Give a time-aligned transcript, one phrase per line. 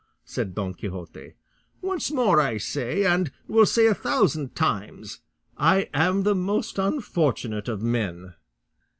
[0.25, 1.35] said Don Quixote;
[1.79, 5.19] "once more I say, and will say a thousand times,
[5.59, 8.33] I am the most unfortunate of men."